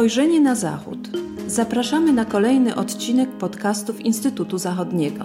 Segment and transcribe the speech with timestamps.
[0.00, 0.98] Spojrzenie na Zachód.
[1.46, 5.24] Zapraszamy na kolejny odcinek podcastów Instytutu Zachodniego.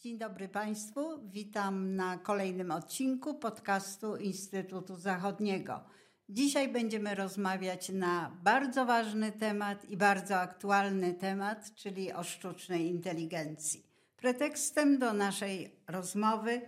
[0.00, 1.00] Dzień dobry Państwu.
[1.24, 5.80] Witam na kolejnym odcinku podcastu Instytutu Zachodniego.
[6.28, 13.86] Dzisiaj będziemy rozmawiać na bardzo ważny temat i bardzo aktualny temat, czyli o sztucznej inteligencji.
[14.16, 16.60] Pretekstem do naszej rozmowy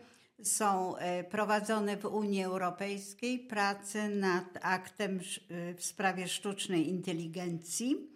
[0.45, 8.11] są e, prowadzone w Unii Europejskiej prace nad aktem e, w sprawie sztucznej inteligencji.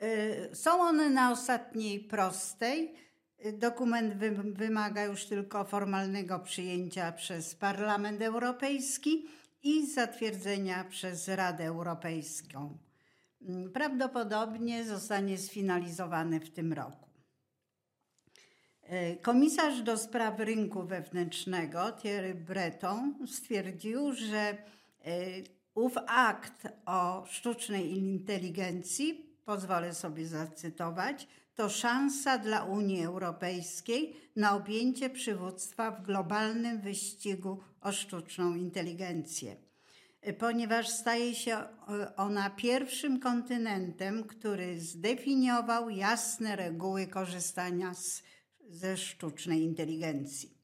[0.00, 2.94] E, są one na ostatniej prostej.
[3.52, 4.14] Dokument
[4.54, 9.26] wymaga już tylko formalnego przyjęcia przez Parlament Europejski
[9.62, 12.78] i zatwierdzenia przez Radę Europejską.
[13.42, 17.07] Mm, prawdopodobnie zostanie sfinalizowany w tym roku.
[18.88, 24.56] E, komisarz do spraw rynku wewnętrznego Thierry Breton stwierdził, że e,
[25.74, 35.10] ów akt o sztucznej inteligencji, pozwolę sobie zacytować, to szansa dla Unii Europejskiej na objęcie
[35.10, 39.56] przywództwa w globalnym wyścigu o sztuczną inteligencję,
[40.20, 41.58] e, ponieważ staje się
[42.16, 48.22] ona pierwszym kontynentem, który zdefiniował jasne reguły korzystania z
[48.68, 50.58] ze sztucznej inteligencji.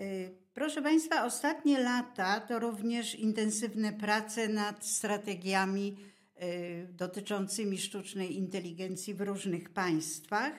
[0.00, 5.96] Y, proszę Państwa, ostatnie lata to również intensywne prace nad strategiami
[6.42, 10.52] y, dotyczącymi sztucznej inteligencji w różnych państwach,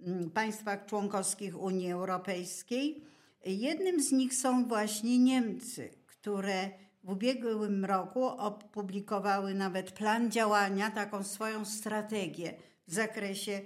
[0.00, 3.04] mm, państwach członkowskich Unii Europejskiej.
[3.46, 6.70] Jednym z nich są właśnie Niemcy, które
[7.04, 12.54] w ubiegłym roku opublikowały nawet plan działania, taką swoją strategię
[12.86, 13.60] w zakresie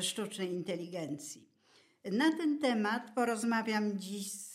[0.00, 1.45] sztucznej inteligencji.
[2.12, 4.54] Na ten temat porozmawiam dziś z,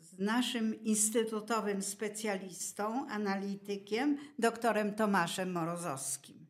[0.00, 6.46] z naszym instytutowym specjalistą, analitykiem, doktorem Tomaszem Morozowskim.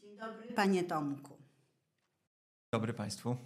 [0.00, 1.28] Dzień dobry, panie Tomku.
[1.28, 3.36] Dzień dobry państwu.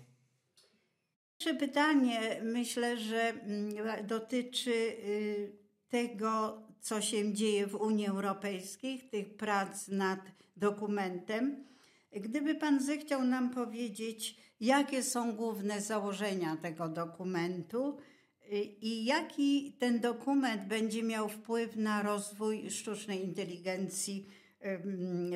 [1.39, 5.53] Pierwsze pytanie myślę, że mm, dotyczy y,
[5.89, 10.21] tego, co się dzieje w Unii Europejskiej, tych prac nad
[10.56, 11.65] dokumentem.
[12.12, 17.99] Gdyby pan zechciał nam powiedzieć, jakie są główne założenia tego dokumentu
[18.43, 24.29] y, i jaki ten dokument będzie miał wpływ na rozwój sztucznej inteligencji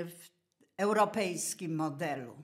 [0.06, 0.28] w
[0.76, 2.42] europejskim modelu.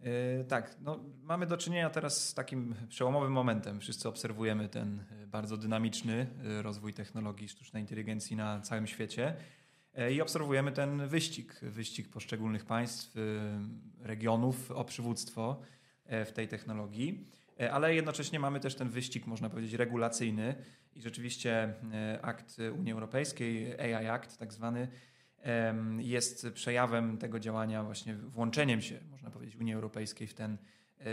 [0.00, 3.80] E, tak, no, mamy do czynienia teraz z takim przełomowym momentem.
[3.80, 6.26] Wszyscy obserwujemy ten e, bardzo dynamiczny
[6.58, 9.36] e, rozwój technologii sztucznej inteligencji na całym świecie.
[9.96, 13.20] E, i obserwujemy ten wyścig, wyścig poszczególnych państw, e,
[14.06, 15.60] regionów o przywództwo
[16.04, 17.30] e, w tej technologii,
[17.70, 20.54] ale jednocześnie mamy też ten wyścig, można powiedzieć, regulacyjny
[20.94, 21.74] i rzeczywiście
[22.22, 24.88] akt Unii Europejskiej, AI Act tak zwany,
[25.98, 30.58] jest przejawem tego działania, właśnie włączeniem się, można powiedzieć, Unii Europejskiej w ten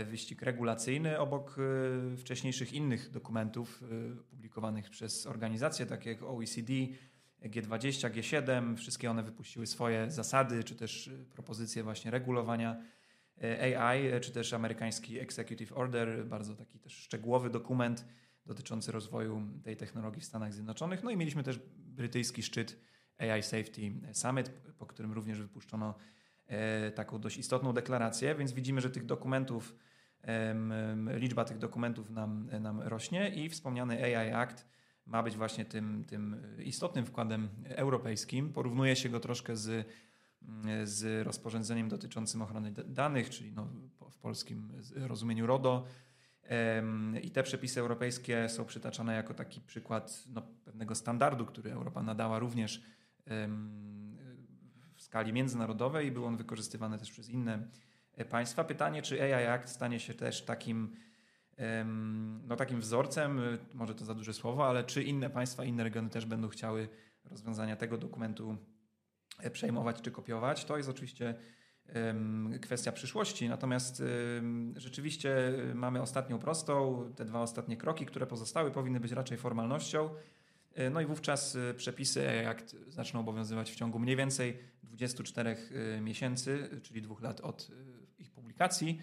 [0.04, 1.56] wyścig regulacyjny obok
[2.16, 3.84] wcześniejszych innych dokumentów
[4.30, 6.72] publikowanych przez organizacje takie jak OECD,
[7.48, 12.82] G20, G7, wszystkie one wypuściły swoje zasady, czy też y, propozycje właśnie regulowania
[13.42, 18.06] e, AI, e, czy też amerykański Executive Order, bardzo taki też szczegółowy dokument
[18.46, 21.02] dotyczący rozwoju tej technologii w Stanach Zjednoczonych.
[21.02, 22.80] No i mieliśmy też brytyjski szczyt
[23.18, 25.94] AI Safety Summit, po którym również wypuszczono
[26.94, 29.76] taką dość istotną deklarację, więc widzimy, że tych dokumentów,
[31.14, 34.66] liczba tych dokumentów nam, nam rośnie i wspomniany AI Act
[35.06, 38.52] ma być właśnie tym, tym istotnym wkładem europejskim.
[38.52, 39.88] Porównuje się go troszkę z,
[40.84, 43.68] z rozporządzeniem dotyczącym ochrony danych, czyli no,
[44.10, 45.86] w polskim rozumieniu RODO.
[47.22, 52.38] I te przepisy europejskie są przytaczane jako taki przykład no, pewnego standardu, który Europa nadała
[52.38, 52.82] również
[54.94, 57.68] w skali międzynarodowej i był on wykorzystywany też przez inne
[58.30, 58.64] państwa.
[58.64, 60.96] Pytanie, czy AI Act stanie się też takim
[62.46, 66.10] no, takim wzorcem, y, może to za duże słowo, ale czy inne państwa, inne regiony
[66.10, 66.88] też będą chciały
[67.24, 68.56] rozwiązania tego dokumentu
[69.38, 71.34] e, przejmować czy kopiować, to jest oczywiście
[72.60, 73.48] kwestia przyszłości.
[73.48, 74.02] Natomiast
[74.76, 80.10] rzeczywiście y, mamy ostatnią prostą, te dwa ostatnie kroki, które pozostały, powinny być raczej formalnością.
[80.74, 85.56] E, no i wówczas y, przepisy jak zaczną obowiązywać w ciągu mniej więcej 24
[86.00, 87.70] miesięcy, czyli dwóch lat od
[88.18, 89.02] ich publikacji.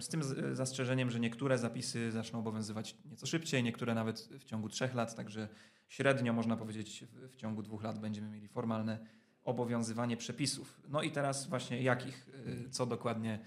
[0.00, 0.22] Z tym
[0.52, 5.48] zastrzeżeniem, że niektóre zapisy zaczną obowiązywać nieco szybciej, niektóre nawet w ciągu trzech lat, także
[5.88, 8.98] średnio można powiedzieć w ciągu dwóch lat będziemy mieli formalne
[9.44, 10.80] obowiązywanie przepisów.
[10.88, 13.38] No i teraz właśnie jakich, y, co dokładnie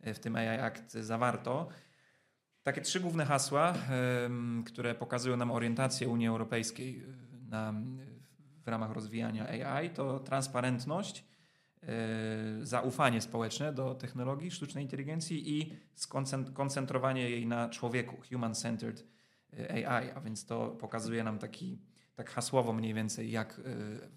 [0.00, 1.68] w tym AI Act zawarto.
[2.62, 3.74] Takie trzy główne hasła,
[4.66, 7.04] które pokazują nam orientację Unii Europejskiej
[7.48, 7.74] na,
[8.64, 11.24] w ramach rozwijania AI, to transparentność,
[12.62, 15.72] zaufanie społeczne do technologii sztucznej inteligencji i
[16.54, 19.04] skoncentrowanie jej na człowieku, human-centered
[19.70, 21.78] AI, a więc to pokazuje nam taki,
[22.14, 23.60] tak hasłowo mniej więcej, jak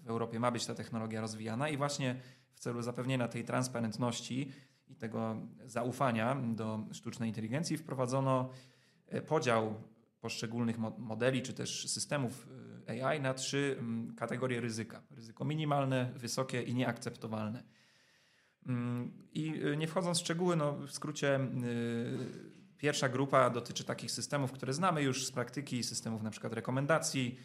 [0.02, 2.16] w Europie ma być ta technologia rozwijana i właśnie
[2.54, 4.52] w celu zapewnienia tej transparentności
[4.88, 8.50] i tego zaufania do sztucznej inteligencji wprowadzono
[9.06, 9.74] e, podział
[10.20, 16.62] poszczególnych modeli czy też systemów e, AI na trzy mm, kategorie ryzyka: ryzyko minimalne, wysokie
[16.62, 17.62] i nieakceptowalne.
[18.66, 21.40] Mm, I e, nie wchodząc w szczegóły, no w skrócie,
[22.76, 27.38] pierwsza grupa dotyczy takich systemów, które znamy już z praktyki, systemów na przykład rekomendacji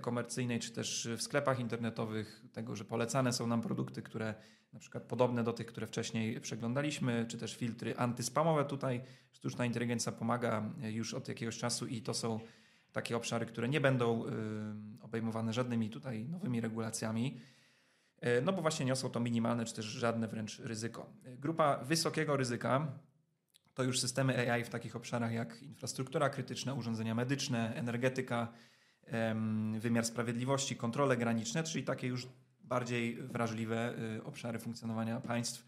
[0.00, 4.34] komercyjnej, czy też w sklepach internetowych, tego, że polecane są nam produkty, które
[4.72, 8.64] na przykład podobne do tych, które wcześniej przeglądaliśmy, czy też filtry antyspamowe.
[8.64, 9.00] Tutaj
[9.32, 12.40] sztuczna inteligencja pomaga już od jakiegoś czasu i to są
[12.92, 14.30] takie obszary, które nie będą y,
[15.02, 17.40] obejmowane żadnymi tutaj nowymi regulacjami.
[18.24, 21.12] Y, no bo właśnie niosą to minimalne, czy też żadne wręcz ryzyko.
[21.24, 22.92] Grupa wysokiego ryzyka
[23.74, 28.52] to już systemy AI w takich obszarach jak infrastruktura krytyczna, urządzenia medyczne, energetyka,
[29.78, 32.28] wymiar sprawiedliwości, kontrole graniczne, czyli takie już
[32.68, 35.64] bardziej wrażliwe y, obszary funkcjonowania państw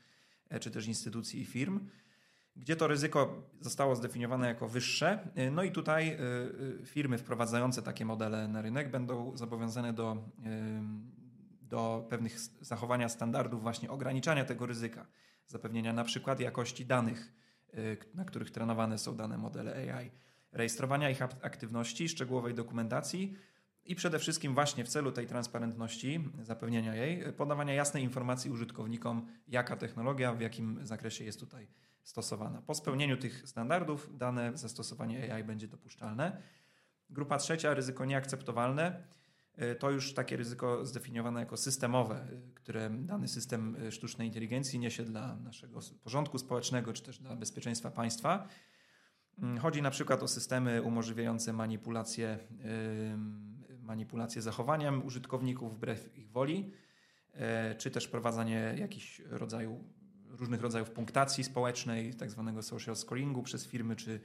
[0.48, 1.88] e, czy też instytucji i firm,
[2.60, 5.28] gdzie to ryzyko zostało zdefiniowane jako wyższe.
[5.38, 6.16] Y, no i tutaj
[6.82, 10.16] y, firmy wprowadzające takie modele na rynek będą zobowiązane do,
[11.62, 15.06] do pewnych zachowania standardów właśnie ograniczania tego ryzyka,
[15.46, 17.32] zapewnienia na przykład jakości danych,
[18.14, 20.10] na których trenowane są dane modele AI,
[20.52, 23.36] rejestrowania ich aktywności, szczegółowej dokumentacji,
[23.84, 29.76] i przede wszystkim właśnie w celu tej transparentności, zapewnienia jej, podawania jasnej informacji użytkownikom, jaka
[29.76, 31.68] technologia, w jakim zakresie jest tutaj
[32.10, 32.62] stosowana.
[32.62, 36.42] Po spełnieniu tych standardów dane zastosowanie AI będzie dopuszczalne.
[37.10, 39.04] Grupa trzecia, ryzyko nieakceptowalne.
[39.78, 45.80] To już takie ryzyko zdefiniowane jako systemowe, które dany system sztucznej inteligencji niesie dla naszego
[46.02, 48.48] porządku społecznego czy też dla bezpieczeństwa państwa.
[49.60, 52.38] Chodzi na przykład o systemy umożliwiające manipulację
[53.82, 56.72] manipulację zachowaniem użytkowników wbrew ich woli,
[57.32, 59.84] e, czy też prowadzenie jakichś rodzaju,
[60.40, 64.20] różnych rodzajów punktacji społecznej, tak zwanego social scoringu przez firmy czy,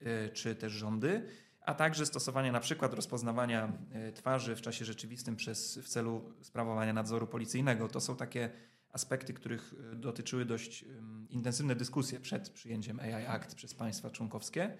[0.00, 1.26] e, czy też rządy,
[1.60, 6.92] a także stosowanie na przykład rozpoznawania e, twarzy w czasie rzeczywistym przez, w celu sprawowania
[6.92, 7.88] nadzoru policyjnego.
[7.88, 8.50] To są takie
[8.92, 10.84] aspekty, których dotyczyły dość
[11.28, 14.76] intensywne dyskusje przed przyjęciem AI Act przez państwa członkowskie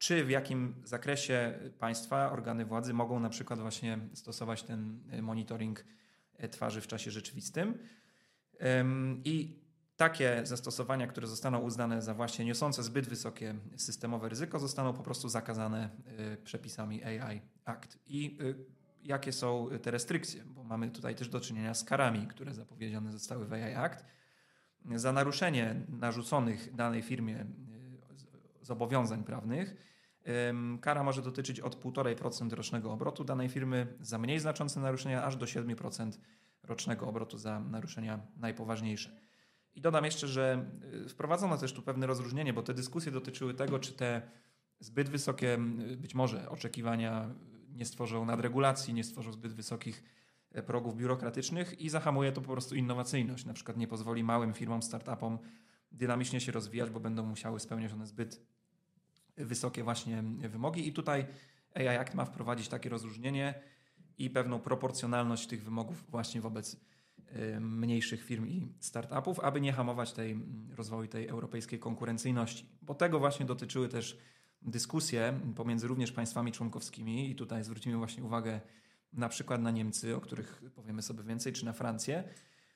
[0.00, 5.84] czy w jakim zakresie państwa, organy władzy mogą na przykład właśnie stosować ten e, monitoring
[6.38, 7.78] e, twarzy w czasie rzeczywistym.
[9.24, 9.59] I
[10.00, 15.28] takie zastosowania, które zostaną uznane za właśnie niosące zbyt wysokie systemowe ryzyko, zostaną po prostu
[15.28, 17.98] zakazane e, przepisami AI Act.
[18.06, 18.38] I
[19.02, 20.44] jakie są te restrykcje?
[20.44, 24.04] Bo mamy tutaj też do czynienia z karami, które zapowiedziane zostały w AI Act.
[24.94, 27.46] Za naruszenie narzuconych danej firmie
[28.62, 29.76] zobowiązań prawnych
[30.80, 35.46] Kara może dotyczyć od 1,5% rocznego obrotu danej firmy za mniej znaczące naruszenia, aż do
[35.46, 36.12] 7%
[36.62, 39.29] rocznego obrotu za naruszenia najpoważniejsze.
[39.74, 40.66] I dodam jeszcze, że
[41.06, 44.22] y, wprowadzono też tu pewne rozróżnienie, bo te dyskusje dotyczyły tego, czy te
[44.80, 45.58] zbyt wysokie
[45.96, 47.34] być może oczekiwania
[47.72, 50.04] nie stworzą nadregulacji, nie stworzą zbyt wysokich
[50.52, 53.44] e, progów biurokratycznych i zahamuje to po prostu innowacyjność.
[53.44, 55.38] Na przykład nie pozwoli małym firmom, startupom
[55.92, 58.42] dynamicznie się rozwijać, bo będą musiały spełniać one zbyt
[59.36, 61.26] wysokie właśnie wymogi i tutaj
[61.74, 63.54] AI Act ma wprowadzić takie rozróżnienie
[64.18, 66.78] i pewną proporcjonalność tych wymogów właśnie wobec y,
[67.60, 70.38] mniejszych firm i startupów, aby nie hamować tej
[70.76, 72.66] rozwoju tej europejskiej konkurencyjności.
[72.82, 74.18] Bo tego właśnie dotyczyły też
[74.62, 78.60] dyskusje pomiędzy również państwami członkowskimi i tutaj zwrócimy właśnie uwagę
[79.12, 82.24] na przykład na Niemcy, o których powiemy sobie więcej, czy na Francję,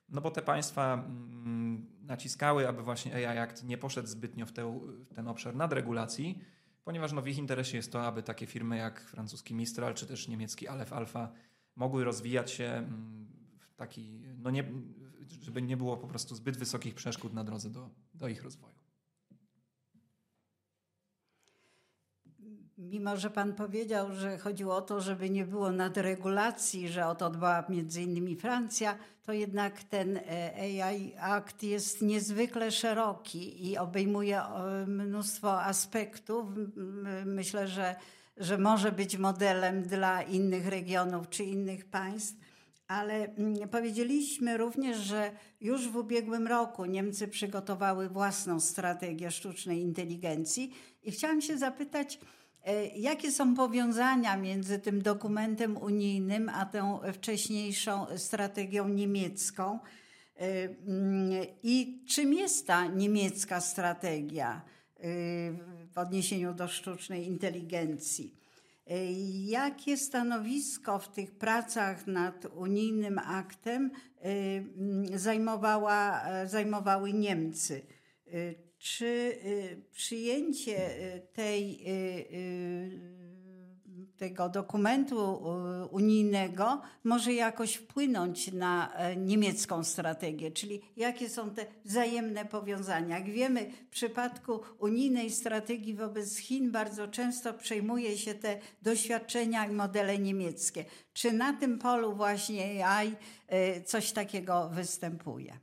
[0.08, 4.80] no bo te państwa mm, naciskały, aby właśnie AI Act nie poszedł zbytnio w, te,
[5.10, 6.38] w ten obszar nadregulacji,
[6.84, 10.28] ponieważ no w ich interesie jest to, aby takie firmy jak francuski Mistral czy też
[10.28, 11.32] niemiecki Aleph Alpha
[11.76, 13.13] mogły rozwijać się mm,
[13.76, 14.72] taki, no nie,
[15.40, 18.84] żeby nie było po prostu zbyt wysokich przeszkód na drodze do, do ich rozwoju.
[22.78, 27.30] Mimo, że Pan powiedział, że chodziło o to, żeby nie było nadregulacji, że o to
[27.30, 34.42] dbała między innymi Francja, to jednak ten e, AI Act jest niezwykle szeroki i obejmuje
[34.86, 36.46] mnóstwo aspektów.
[37.24, 37.96] Myślę, że,
[38.36, 42.43] że może być modelem dla innych regionów czy innych państw.
[42.88, 50.74] Ale mm, powiedzieliśmy również, że już w ubiegłym roku Niemcy przygotowały własną strategię sztucznej inteligencji
[51.02, 52.18] i chciałam się zapytać,
[52.64, 59.78] e, jakie są powiązania między tym dokumentem unijnym a tą wcześniejszą strategią niemiecką
[60.36, 60.40] e,
[60.86, 64.62] mm, i czym jest ta niemiecka strategia
[64.96, 65.00] e,
[65.92, 68.43] w odniesieniu do sztucznej inteligencji.
[69.44, 73.90] Jakie stanowisko w tych pracach nad unijnym aktem
[75.14, 77.86] y, zajmowała, zajmowały Niemcy?
[78.78, 79.38] Czy
[79.92, 80.90] przyjęcie
[81.32, 81.84] tej
[84.16, 85.42] tego dokumentu
[85.90, 93.18] unijnego może jakoś wpłynąć na e, niemiecką strategię, czyli jakie są te wzajemne powiązania.
[93.18, 99.72] Jak wiemy, w przypadku unijnej strategii wobec Chin bardzo często przejmuje się te doświadczenia i
[99.72, 100.84] modele niemieckie.
[101.12, 103.16] Czy na tym polu właśnie AI
[103.48, 105.58] e, coś takiego występuje?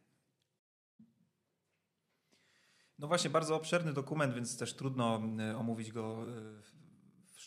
[3.00, 6.26] No właśnie, bardzo obszerny dokument, więc też trudno e, omówić go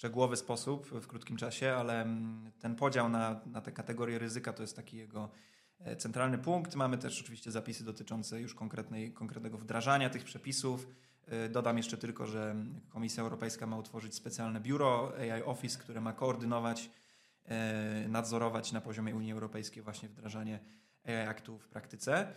[0.04, 4.62] szczegółowy sposób w krótkim czasie, ale mm, ten podział na, na te kategorie ryzyka to
[4.62, 5.30] jest taki jego
[5.80, 6.74] e, centralny punkt.
[6.74, 10.88] Mamy też oczywiście zapisy dotyczące już konkretnej, konkretnego wdrażania tych przepisów.
[11.26, 12.56] E, dodam jeszcze tylko, że
[12.88, 16.90] Komisja Europejska ma utworzyć specjalne biuro AI Office, które ma koordynować,
[17.44, 20.60] e, nadzorować na poziomie Unii Europejskiej właśnie wdrażanie
[21.04, 22.32] AI Aktu w praktyce.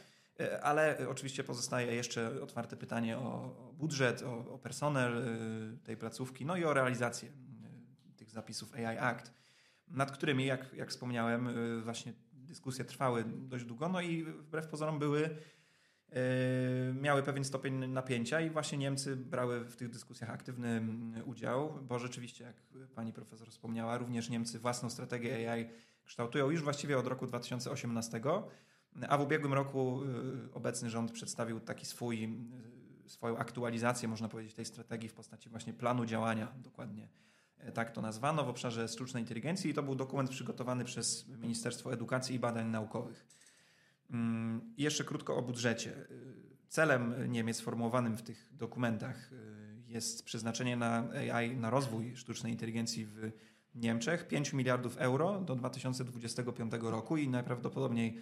[0.62, 5.24] Ale oczywiście pozostaje jeszcze otwarte pytanie o budżet, o, o personel
[5.84, 7.32] tej placówki, no i o realizację
[8.30, 9.34] zapisów AI Act,
[9.88, 12.14] nad którymi, jak, jak wspomniałem, y, właśnie
[12.48, 18.50] dyskusje trwały dość długo, no i wbrew pozorom były, y, miały pewien stopień napięcia i
[18.50, 22.56] właśnie Niemcy brały w tych dyskusjach aktywny mm, udział, bo rzeczywiście, jak
[22.96, 25.70] pani profesor wspomniała, również Niemcy własną strategię AI
[26.06, 28.22] kształtują już właściwie od roku 2018,
[29.10, 32.40] a w ubiegłym roku y, obecny rząd przedstawił taki swój,
[33.06, 37.10] swoją aktualizację, można powiedzieć, tej strategii w postaci właśnie planu działania dokładnie
[37.74, 42.36] tak to nazwano, w obszarze sztucznej inteligencji i to był dokument przygotowany przez Ministerstwo Edukacji
[42.36, 43.26] i Badań Naukowych.
[44.12, 45.92] Mm, jeszcze krótko o budżecie.
[45.92, 46.06] E,
[46.68, 53.06] celem Niemiec formułowanym w tych dokumentach e, jest przeznaczenie na AI, na rozwój sztucznej inteligencji
[53.06, 53.32] w
[53.76, 58.22] Niemczech 5 miliardów euro do 2025 roku i najprawdopodobniej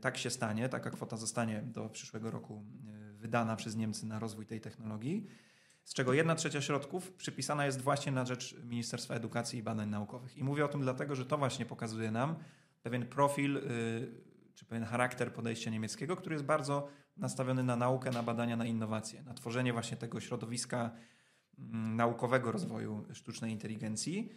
[0.00, 2.64] tak się stanie, taka kwota zostanie do przyszłego roku
[3.14, 5.26] wydana przez Niemcy na rozwój tej technologii
[5.90, 10.38] z czego jedna trzecia środków przypisana jest właśnie na rzecz Ministerstwa Edukacji i Badań Naukowych.
[10.38, 12.36] I mówię o tym dlatego, że to właśnie pokazuje nam
[12.82, 13.62] pewien profil y,
[14.54, 19.22] czy pewien charakter podejścia niemieckiego, który jest bardzo nastawiony na naukę, na badania, na innowacje,
[19.22, 20.90] na tworzenie właśnie tego środowiska
[21.58, 24.32] mm, naukowego rozwoju sztucznej inteligencji.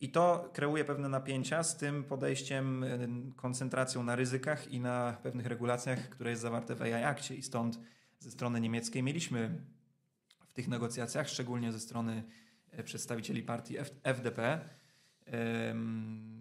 [0.00, 5.46] I to kreuje pewne napięcia z tym podejściem, y, koncentracją na ryzykach i na pewnych
[5.46, 7.34] regulacjach, które jest zawarte w AI Akcie.
[7.34, 7.80] I stąd
[8.18, 9.58] ze strony niemieckiej mieliśmy
[10.56, 12.22] tych negocjacjach, szczególnie ze strony
[12.70, 14.60] e, przedstawicieli partii FDP,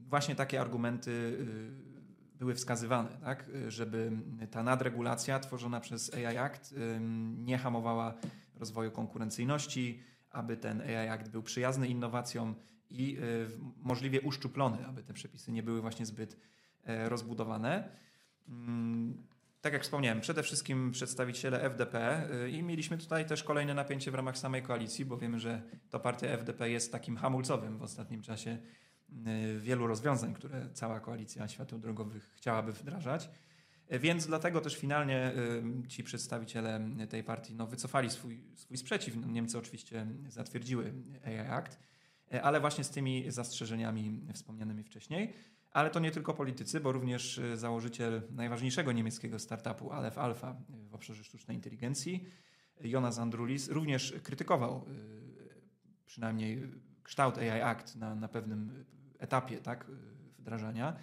[0.08, 3.50] właśnie takie argumenty y, były wskazywane, tak?
[3.68, 4.12] żeby
[4.52, 6.76] ta nadregulacja tworzona przez AI Act
[7.38, 8.14] nie hamowała
[8.56, 10.00] rozwoju konkurencyjności,
[10.32, 12.56] aby ten AI Act był przyjazny innowacjom
[12.90, 13.48] i y,
[13.82, 16.38] możliwie uszczuplony, aby te przepisy nie były właśnie zbyt
[16.84, 17.90] e, rozbudowane.
[19.66, 24.16] Tak jak wspomniałem, przede wszystkim przedstawiciele FDP y, i mieliśmy tutaj też kolejne napięcie w
[24.16, 28.58] ramach samej koalicji, bo wiemy, że to partia FDP jest takim hamulcowym w ostatnim czasie
[29.10, 33.30] y, wielu rozwiązań, które cała koalicja światów drogowych chciałaby wdrażać.
[33.94, 35.34] Y, więc dlatego też finalnie
[35.88, 39.16] ci przedstawiciele tej partii no, wycofali swój, swój sprzeciw.
[39.16, 40.94] No, Niemcy oczywiście zatwierdziły
[41.26, 41.80] AI Act,
[42.42, 45.34] ale właśnie z tymi zastrzeżeniami wspomnianymi wcześniej.
[45.76, 50.56] Ale to nie tylko politycy, bo również y, założyciel najważniejszego niemieckiego startupu Aleph Alpha
[50.86, 52.26] y, w obszarze sztucznej inteligencji,
[52.82, 56.72] Jonas Andrulis, również krytykował y, przynajmniej
[57.04, 58.86] kształt AI Act na, na pewnym
[59.20, 59.86] etapie tak,
[60.40, 60.96] wdrażania,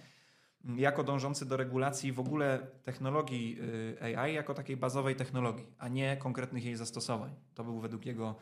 [0.75, 3.59] jako dążący do regulacji w ogóle technologii
[4.01, 7.35] AI jako takiej bazowej technologii, a nie konkretnych jej zastosowań.
[7.53, 8.35] To był według, jego,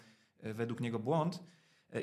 [0.43, 1.43] według niego błąd.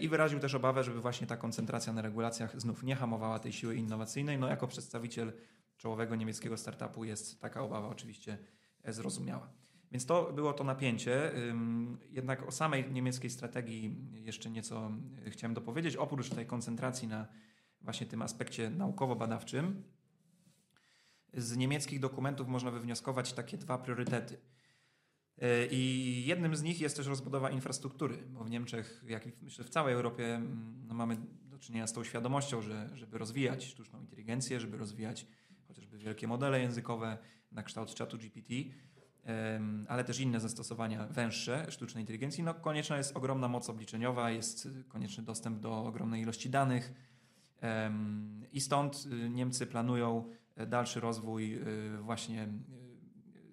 [0.00, 3.76] I wyraził też obawę, żeby właśnie ta koncentracja na regulacjach znów nie hamowała tej siły
[3.76, 4.38] innowacyjnej.
[4.38, 5.33] No jako przedstawiciel
[5.76, 8.38] czołowego niemieckiego startupu jest taka obawa oczywiście
[8.85, 9.49] zrozumiała.
[9.92, 11.33] Więc to było to napięcie.
[12.11, 14.90] Jednak o samej niemieckiej strategii jeszcze nieco
[15.26, 15.97] chciałem dopowiedzieć.
[15.97, 17.26] Oprócz tej koncentracji na
[17.80, 19.83] właśnie tym aspekcie naukowo-badawczym,
[21.35, 24.58] z niemieckich dokumentów można wywnioskować takie dwa priorytety– E,
[25.71, 29.71] I jednym z nich jest też rozbudowa infrastruktury, bo w Niemczech, jak i myślę w
[29.71, 34.61] całej Europie, mm, no mamy do czynienia z tą świadomością, że żeby rozwijać sztuczną inteligencję,
[34.61, 35.26] żeby rozwijać
[35.68, 37.18] chociażby wielkie modele językowe
[37.52, 38.54] na kształt czatu GPT,
[39.88, 45.25] ale też inne zastosowania węższe sztucznej inteligencji, no konieczna jest ogromna moc obliczeniowa, jest konieczny
[45.25, 46.92] dostęp do ogromnej ilości danych
[48.52, 50.30] i stąd y, Niemcy planują
[50.66, 52.88] dalszy rozwój y, właśnie y,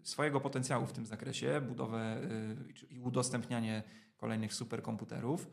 [0.06, 2.22] swojego potencjału w tym zakresie, budowę
[2.90, 3.84] i udostępnianie
[4.18, 5.48] kolejnych superkomputerów,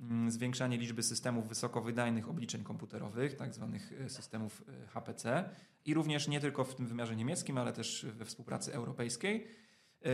[0.00, 5.50] mm, zwiększanie liczby systemów wysokowydajnych obliczeń komputerowych, tak zwanych systemów HPC
[5.84, 9.46] i również nie tylko w tym wymiarze niemieckim, ale też we współpracy europejskiej.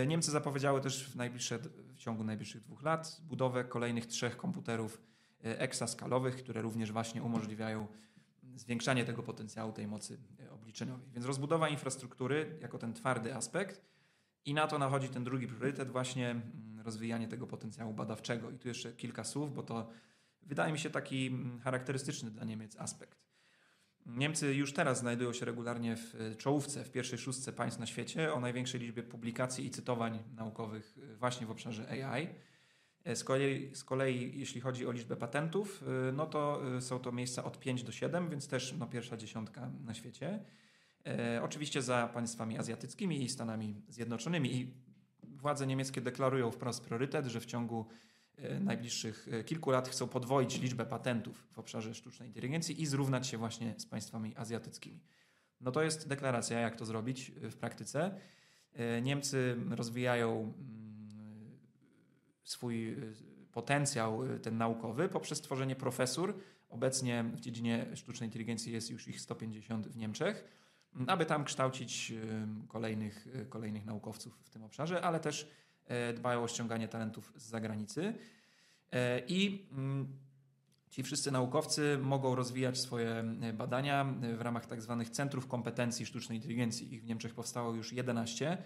[0.07, 1.59] Niemcy zapowiedziały też w, najbliższe,
[1.95, 5.01] w ciągu najbliższych dwóch lat budowę kolejnych trzech komputerów
[5.41, 7.87] eksaskalowych, które również właśnie umożliwiają
[8.55, 11.07] zwiększanie tego potencjału, tej mocy e, obliczeniowej.
[11.13, 13.81] Więc rozbudowa infrastruktury jako ten twardy aspekt
[14.45, 18.51] i na to nachodzi ten drugi priorytet, właśnie mm, rozwijanie tego potencjału badawczego.
[18.51, 19.89] I tu jeszcze kilka słów, bo to
[20.41, 23.19] wydaje mi się taki mm, charakterystyczny dla Niemiec aspekt.
[24.05, 28.33] Niemcy już teraz znajdują się regularnie w e, czołówce, w pierwszej szóstce państw na świecie
[28.33, 32.27] o największej liczbie publikacji i cytowań naukowych e, właśnie w obszarze AI.
[33.09, 37.43] E, z kolei, z kolei jeśli chodzi o liczbę patentów, no to są to miejsca
[37.43, 40.39] od 5 do 7, więc też no, pierwsza dziesiątka na świecie.
[41.05, 44.55] E, oczywiście za państwami azjatyckimi i Stanami Zjednoczonymi.
[44.55, 44.73] I
[45.23, 47.85] władze niemieckie deklarują wprost priorytet, że w ciągu
[48.41, 53.27] E, najbliższych e, kilku lat chcą podwoić liczbę patentów w obszarze sztucznej inteligencji i zrównać
[53.27, 54.99] się właśnie z państwami azjatyckimi.
[55.61, 58.15] No to jest deklaracja, jak to zrobić e, w praktyce.
[59.01, 60.88] Niemcy rozwijają mm,
[62.51, 62.97] swój
[63.51, 66.39] potencjał ten naukowy poprzez tworzenie profesur.
[66.69, 70.43] Obecnie w dziedzinie sztucznej inteligencji jest już ich 150 w Niemczech,
[71.07, 72.13] aby tam kształcić
[72.67, 75.51] kolejnych, kolejnych naukowców w tym obszarze, ale też
[75.89, 78.13] E, dbają o ściąganie talentów z zagranicy.
[78.91, 80.07] E, I mm,
[80.89, 83.09] ci wszyscy naukowcy mogą rozwijać swoje
[83.41, 86.93] e, badania w ramach tak zwanych centrów kompetencji sztucznej inteligencji.
[86.93, 88.57] Ich w Niemczech powstało już 11,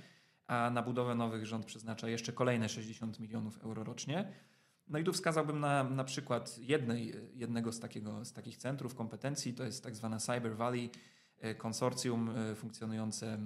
[0.54, 4.32] a na budowę nowych rząd przeznacza jeszcze kolejne 60 milionów euro rocznie.
[4.88, 9.54] No i tu wskazałbym na, na przykład jednej, jednego z, takiego, z takich centrów kompetencji,
[9.54, 10.90] to jest tak zwana Cyber Valley,
[11.44, 13.40] E, konsorcjum e, funkcjonujące e,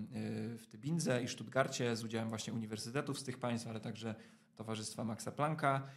[0.57, 4.15] w Tybindze i Stuttgarcie z udziałem właśnie uniwersytetów z tych państw, ale także
[4.55, 5.87] Towarzystwa Maxa Plancka,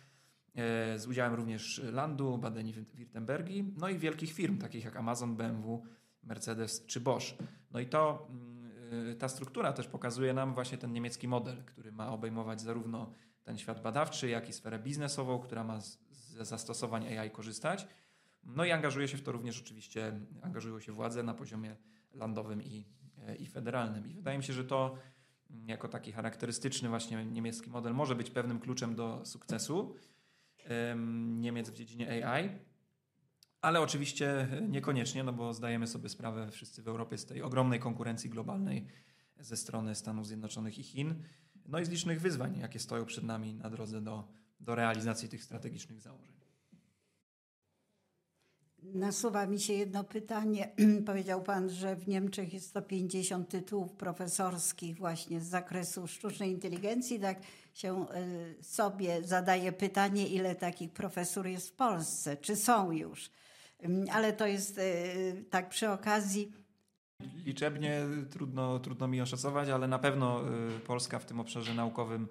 [0.96, 5.83] z udziałem również Landu, Badeni-Württembergi, no i wielkich firm takich jak Amazon, BMW,
[6.23, 7.35] Mercedes czy Bosch.
[7.70, 8.60] No i to mm,
[9.18, 13.12] ta struktura też pokazuje nam właśnie ten niemiecki model, który ma obejmować zarówno
[13.44, 17.87] ten świat badawczy, jak i sferę biznesową, która ma ze zastosowań AI korzystać.
[18.44, 21.76] No i angażuje się w to również oczywiście, angażują się władze na poziomie
[22.14, 22.87] landowym i,
[23.38, 24.11] i federalnym.
[24.11, 24.94] I wydaje mi się, że to
[25.50, 29.96] jako taki charakterystyczny właśnie niemiecki model może być pewnym kluczem do sukcesu
[31.16, 32.48] Niemiec w dziedzinie AI.
[33.62, 38.31] Ale oczywiście niekoniecznie, no bo zdajemy sobie sprawę wszyscy w Europie z tej ogromnej konkurencji
[38.31, 38.87] globalnej
[39.40, 41.14] ze strony Stanów Zjednoczonych i Chin,
[41.66, 44.29] no i z licznych wyzwań, jakie stoją przed nami na drodze do,
[44.61, 46.40] do realizacji tych strategicznych założeń.
[48.83, 50.73] Nasuwa mi się jedno pytanie.
[51.07, 57.20] Powiedział Pan, że w Niemczech jest 150 tytułów profesorskich właśnie z zakresu sztucznej inteligencji.
[57.20, 57.38] Tak
[57.75, 58.07] się
[58.61, 62.37] y, sobie zadaje pytanie, ile takich profesur jest w Polsce?
[62.37, 63.31] Czy są już?
[64.12, 66.53] Ale to jest y, tak przy okazji.
[67.45, 70.43] Liczebnie trudno, trudno mi oszacować, ale na pewno
[70.77, 72.29] y, Polska w tym obszarze naukowym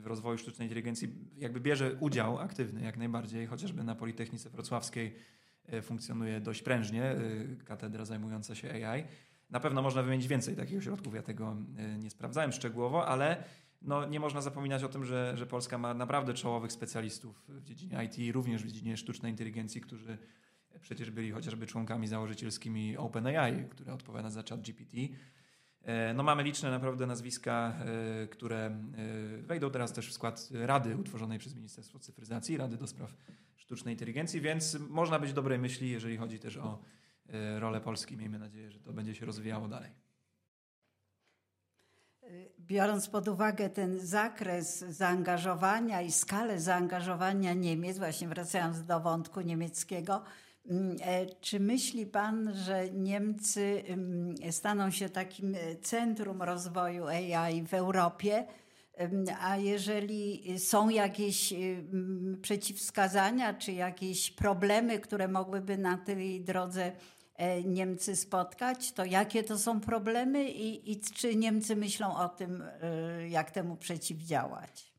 [0.00, 5.16] w rozwoju sztucznej inteligencji jakby bierze udział aktywny jak najbardziej, chociażby na Politechnice Wrocławskiej
[5.66, 7.16] e, funkcjonuje dość prężnie e,
[7.64, 9.04] katedra zajmująca się AI.
[9.50, 13.44] Na pewno można wymienić więcej takich ośrodków, ja tego e, nie sprawdzałem szczegółowo, ale
[13.82, 18.04] no, nie można zapominać o tym, że, że Polska ma naprawdę czołowych specjalistów w dziedzinie
[18.04, 20.18] IT, również w dziedzinie sztucznej inteligencji, którzy
[20.80, 24.96] przecież byli chociażby członkami założycielskimi OpenAI, które odpowiada za chat GPT.
[25.82, 27.74] E, no mamy liczne naprawdę nazwiska,
[28.22, 32.86] e, które e, wejdą teraz też w skład Rady utworzonej przez Ministerstwo Cyfryzacji, Rady do
[32.86, 33.16] Spraw
[33.56, 36.82] Sztucznej Inteligencji, więc można być dobrej myśli, jeżeli chodzi też o
[37.58, 38.16] rolę Polski.
[38.16, 39.90] Miejmy nadzieję, że to będzie się rozwijało dalej.
[42.58, 50.22] Biorąc pod uwagę ten zakres zaangażowania i skalę zaangażowania Niemiec, właśnie wracając do wątku niemieckiego,
[50.66, 57.62] Mm, e, czy myśli Pan, że Niemcy mm, staną się takim e, centrum rozwoju AI
[57.62, 58.46] w Europie?
[59.40, 61.54] A jeżeli są jakieś
[62.42, 66.92] przeciwwskazania czy jakieś problemy, które mogłyby na tej drodze
[67.64, 72.64] Niemcy spotkać, to jakie to są problemy i, i czy Niemcy myślą o tym,
[73.28, 74.90] jak temu przeciwdziałać?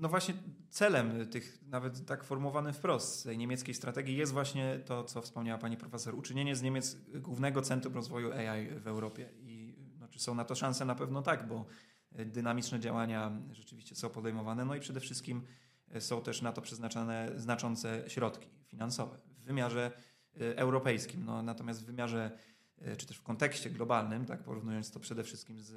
[0.00, 0.34] no właśnie
[0.70, 5.76] celem tych, nawet tak formułowanym wprost, tej niemieckiej strategii jest właśnie to, co wspomniała pani
[5.76, 9.30] profesor, uczynienie z Niemiec głównego centrum rozwoju AI w Europie.
[9.38, 10.84] I no, czy są na to szanse?
[10.84, 11.64] Na pewno tak, bo
[12.12, 15.42] dynamiczne działania rzeczywiście są podejmowane, no i przede wszystkim
[15.98, 19.90] są też na to przeznaczane znaczące środki finansowe w wymiarze
[20.34, 21.24] europejskim.
[21.24, 22.30] No, natomiast w wymiarze
[22.96, 25.68] czy też w kontekście globalnym, tak porównując to przede wszystkim z,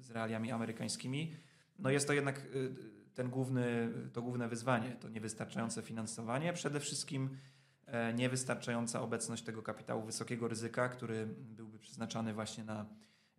[0.00, 1.36] z realiami amerykańskimi,
[1.78, 2.74] no jest to jednak y,
[3.14, 7.38] ten główny, to główne wyzwanie, to niewystarczające finansowanie, przede wszystkim
[7.86, 12.86] e, niewystarczająca obecność tego kapitału wysokiego ryzyka, który byłby przeznaczany właśnie na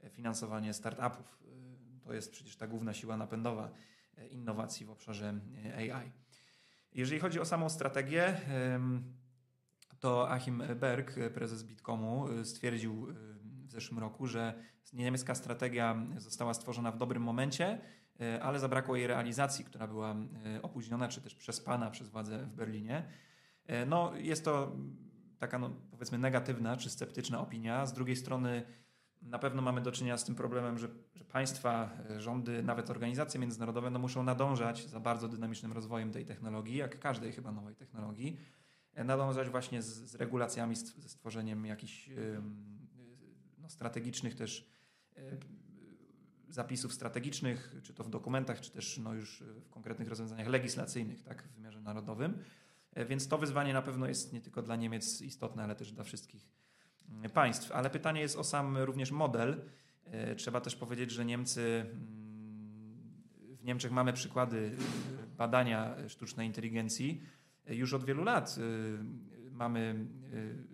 [0.09, 1.43] finansowanie startupów.
[2.03, 3.71] To jest przecież ta główna siła napędowa
[4.17, 6.11] e, innowacji w obszarze e, AI.
[6.93, 8.41] Jeżeli chodzi o samą strategię,
[10.03, 13.07] to Achim Berg, prezes Bitcomu, stwierdził
[13.65, 14.53] w zeszłym roku, że
[14.93, 17.79] niemiecka strategia została stworzona w dobrym momencie,
[18.19, 20.15] E, ale zabrakło jej realizacji, która była
[20.61, 23.03] opóźniona czy też przespana przez władze w Berlinie.
[23.87, 24.75] No, jest to
[25.39, 27.85] taka, no, powiedzmy, negatywna czy sceptyczna opinia.
[27.85, 28.63] Z drugiej strony,
[29.21, 33.89] na pewno mamy do czynienia z tym problemem, że, że państwa, rządy, nawet organizacje międzynarodowe
[33.89, 38.37] no, muszą nadążać za bardzo dynamicznym rozwojem tej technologii, jak każdej chyba nowej technologii.
[38.95, 42.09] Nadążać właśnie z, z regulacjami, ze stworzeniem jakichś
[43.57, 44.69] no, strategicznych też
[46.49, 51.43] zapisów strategicznych, czy to w dokumentach, czy też no już w konkretnych rozwiązaniach legislacyjnych tak,
[51.43, 52.37] w wymiarze narodowym.
[52.93, 56.03] E, więc to wyzwanie na pewno jest nie tylko dla Niemiec istotne, ale też dla
[56.03, 56.47] wszystkich
[57.09, 57.71] mm, państw.
[57.71, 59.61] Ale pytanie jest o sam również model.
[60.05, 61.97] E, trzeba też powiedzieć, że Niemcy, mm,
[63.57, 64.75] w Niemczech mamy przykłady
[65.23, 67.21] e, badania sztucznej inteligencji.
[67.67, 68.55] Już od wielu lat
[69.51, 70.07] mamy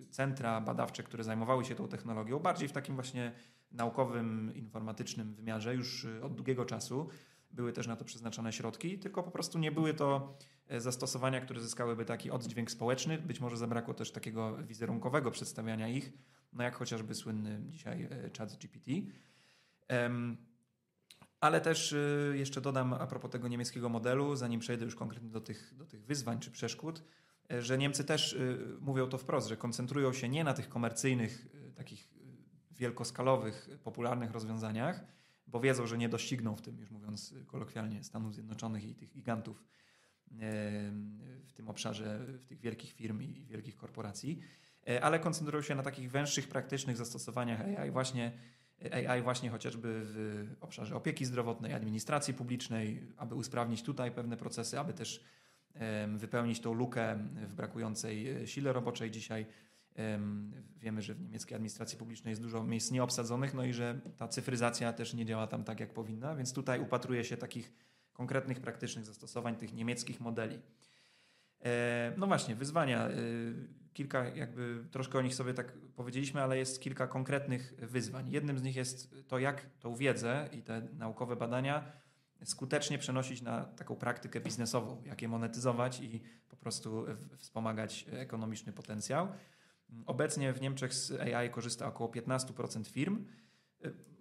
[0.10, 3.32] centra badawcze, które zajmowały się tą technologią, bardziej w takim właśnie
[3.72, 7.10] naukowym, informatycznym wymiarze już y, od długiego czasu.
[7.52, 11.62] Były też na to przeznaczone środki, tylko po prostu nie były to e, zastosowania, które
[11.62, 13.18] zyskałyby taki oddźwięk społeczny.
[13.18, 16.14] Być może zabrakło też takiego wizerunkowego przedstawiania ich,
[16.54, 18.92] no jak chociażby słynny dzisiaj e, chat GPT.
[21.40, 25.42] Ale też y, jeszcze dodam a propos tego niemieckiego modelu, zanim przejdę już konkretnie do
[25.42, 27.04] tych, do tych wyzwań czy przeszkód,
[27.52, 31.48] e, że Niemcy też y, mówią to wprost, że koncentrują się nie na tych komercyjnych,
[31.76, 32.10] takich
[32.72, 35.06] wielkoskalowych, popularnych rozwiązaniach,
[35.48, 39.64] bo wiedzą, że nie dościgną w tym, już mówiąc kolokwialnie, Stanów Zjednoczonych i tych gigantów
[41.48, 44.40] w tym obszarze, w tych wielkich firm i wielkich korporacji,
[44.88, 48.32] e, ale koncentrują się na takich węższych, praktycznych zastosowaniach AI właśnie,
[49.08, 54.94] AI właśnie chociażby w obszarze opieki zdrowotnej, administracji publicznej, aby usprawnić tutaj pewne procesy, aby
[54.94, 55.24] też
[56.18, 59.46] wypełnić tą lukę w brakującej e, sile roboczej dzisiaj
[60.78, 64.94] Wiemy, że w niemieckiej administracji publicznej jest dużo miejsc nieobsadzonych, no i że ta cyfryzacja
[64.94, 67.74] też nie działa tam tak, jak powinna, więc tutaj upatruje się takich
[68.14, 70.60] konkretnych, praktycznych zastosowań tych niemieckich modeli.
[71.66, 73.10] E, no właśnie, wyzwania.
[74.00, 78.30] E, kilka, jakby troszkę o nich sobie tak powiedzieliśmy, ale jest kilka konkretnych wyzwań.
[78.30, 81.92] Jednym z nich jest to, jak tą wiedzę i te naukowe badania
[82.44, 87.06] skutecznie przenosić na taką praktykę biznesową, jak je monetyzować i po prostu
[87.38, 89.28] wspomagać ekonomiczny potencjał.
[90.06, 93.26] Obecnie w Niemczech z AI korzysta około 15% firm.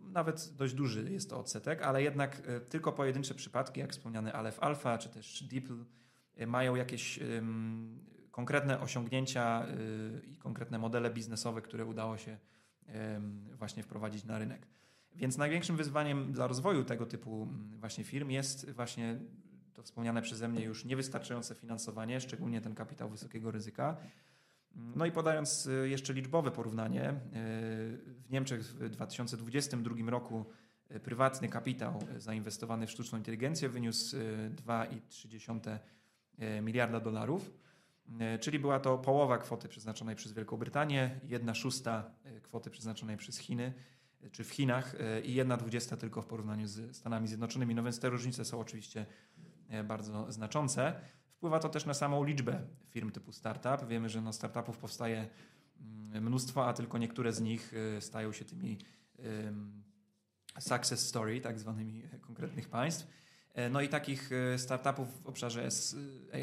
[0.00, 4.58] Nawet dość duży jest to odsetek, ale jednak y, tylko pojedyncze przypadki, jak wspomniany Aleph
[4.60, 5.84] Alpha czy też DeepL,
[6.40, 7.18] y, mają jakieś
[8.38, 12.38] konkretne osiągnięcia y, i konkretne modele biznesowe, które udało się
[13.54, 14.66] właśnie wprowadzić na rynek.
[15.14, 17.48] Więc największym wyzwaniem dla rozwoju tego typu
[17.80, 19.18] właśnie firm jest właśnie
[19.74, 23.96] to wspomniane przeze mnie już niewystarczające finansowanie, szczególnie ten kapitał wysokiego ryzyka
[24.74, 27.14] no i podając y, jeszcze liczbowe porównanie, y,
[28.22, 30.44] w Niemczech w 2022 roku
[31.02, 34.16] prywatny kapitał zainwestowany w sztuczną inteligencję wyniósł
[34.66, 35.78] 2,3
[36.62, 37.50] miliarda dolarów,
[38.40, 42.10] czyli była to połowa kwoty przeznaczonej przez Wielką Brytanię, jedna szósta
[42.42, 43.72] kwoty przeznaczonej przez Chiny
[44.32, 44.94] czy w Chinach
[45.24, 47.74] i jedna dwudziesta tylko w porównaniu z Stanami Zjednoczonymi.
[47.74, 49.06] No więc te różnice są oczywiście
[49.84, 51.00] bardzo znaczące.
[51.30, 53.88] Wpływa to też na samą liczbę firm typu startup.
[53.88, 55.28] Wiemy, że no startupów powstaje
[55.80, 58.78] mm, mnóstwo, a tylko niektóre z nich stają się tymi
[60.58, 63.06] success story, tak zwanymi konkretnych państw.
[63.58, 65.68] E, no i takich y, startupów w obszarze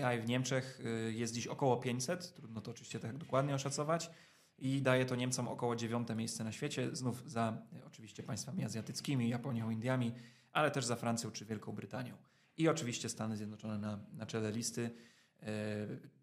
[0.03, 2.33] AI w Niemczech y, jest dziś około 500.
[2.33, 4.09] Trudno to oczywiście tak dokładnie oszacować.
[4.57, 9.69] I daje to Niemcom około dziewiąte miejsce na świecie, znów za oczywiście państwami azjatyckimi, Japonią,
[9.69, 10.11] Indiami,
[10.51, 12.17] ale też za Francją czy Wielką Brytanią.
[12.57, 14.89] I oczywiście Stany Zjednoczone na, na czele listy.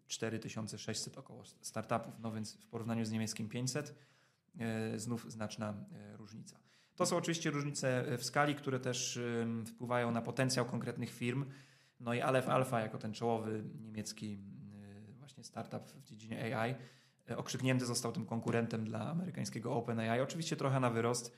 [0.07, 3.95] 4600 e, około startupów, no więc w porównaniu z niemieckim 500
[4.59, 6.59] e, znów znaczna e, różnica.
[6.95, 9.19] To są oczywiście różnice w skali, które też
[9.65, 11.45] wpływają na potencjał konkretnych firm.
[11.99, 14.37] No i Aleph Alpha jako ten czołowy niemiecki
[15.19, 16.75] właśnie startup w dziedzinie AI
[17.37, 20.21] okrzyknięty został tym konkurentem dla amerykańskiego OpenAI.
[20.21, 21.37] Oczywiście trochę na wyrost.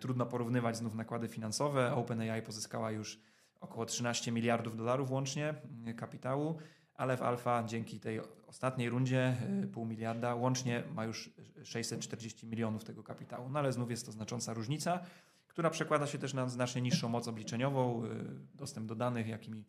[0.00, 1.94] Trudno porównywać znów nakłady finansowe.
[1.94, 3.20] OpenAI pozyskała już
[3.60, 5.54] około 13 miliardów dolarów łącznie
[5.96, 6.58] kapitału
[6.96, 11.30] ale w Alfa dzięki tej ostatniej rundzie y, pół miliarda łącznie ma już
[11.64, 13.50] 640 milionów tego kapitału.
[13.50, 15.00] No ale znów jest to znacząca różnica,
[15.48, 18.08] która przekłada się też na znacznie niższą moc obliczeniową, y,
[18.54, 19.64] dostęp do danych, jakimi,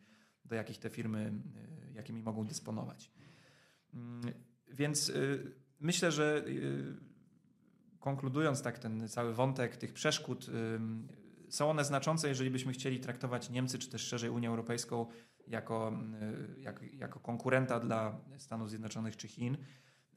[0.46, 1.34] do jakich te firmy,
[1.90, 3.12] y, jakimi mogą dysponować.
[3.94, 4.34] Mm,
[4.68, 5.12] więc
[5.80, 6.46] myślę, że
[8.00, 10.50] konkludując tak ten cały wątek tych przeszkód,
[11.50, 15.06] są one znaczące, jeżeli byśmy chcieli traktować Niemcy, czy też szerzej Unię Europejską
[15.48, 15.94] jako,
[16.58, 19.58] y, jako, jako konkurenta dla Stanów Zjednoczonych czy Chin.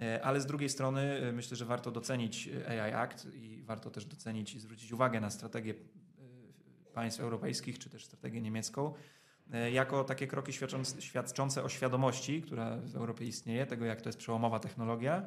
[0.00, 4.04] Y, ale z drugiej strony y, myślę, że warto docenić AI Act i warto też
[4.04, 5.74] docenić i zwrócić uwagę na strategię
[6.94, 8.94] państw europejskich, czy też strategię niemiecką,
[9.72, 14.18] jako takie kroki świadczące, świadczące o świadomości, która w Europie istnieje, tego jak to jest
[14.18, 15.26] przełomowa technologia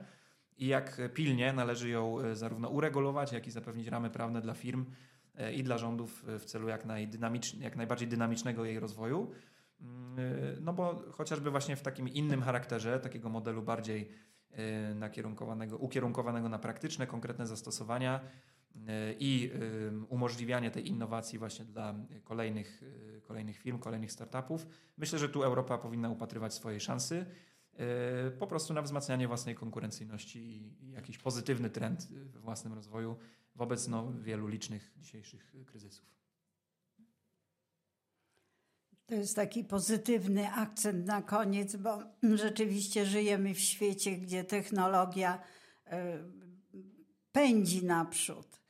[0.58, 4.86] i jak pilnie należy ją zarówno uregulować, jak i zapewnić ramy prawne dla firm
[5.54, 6.86] i dla rządów w celu jak,
[7.60, 9.32] jak najbardziej dynamicznego jej rozwoju.
[10.62, 14.10] No bo chociażby właśnie w takim innym charakterze, takiego modelu bardziej
[14.52, 21.96] e, nakierunkowanego, ukierunkowanego na praktyczne, konkretne zastosowania e, i e, umożliwianie tej innowacji właśnie dla
[22.24, 22.82] kolejnych,
[23.24, 24.68] kolejnych firm, kolejnych startupów.
[24.98, 27.26] Myślę, że tu Europa powinna upatrywać swojej szansy
[28.40, 33.18] po prostu na wzmacnianie własnej konkurencyjności i jakiś pozytywny trend we własnym rozwoju
[33.56, 36.23] wobec no, wielu licznych dzisiejszych kryzysów.
[39.14, 42.04] To jest taki pozytywny akcent na koniec, bo
[42.36, 45.40] rzeczywiście żyjemy w świecie, gdzie technologia
[45.88, 46.18] e,
[47.32, 48.62] pędzi naprzód.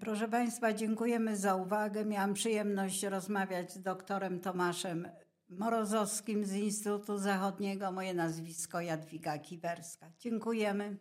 [0.00, 2.04] Proszę Państwa, dziękujemy za uwagę.
[2.04, 5.08] Miałam przyjemność rozmawiać z doktorem Tomaszem
[5.48, 7.92] Morozowskim z Instytutu Zachodniego.
[7.92, 10.10] Moje nazwisko Jadwiga Kiwerska.
[10.18, 10.96] Dziękujemy.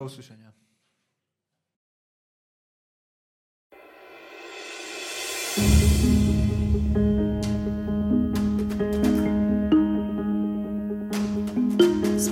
[0.00, 0.52] Do usłyszenia.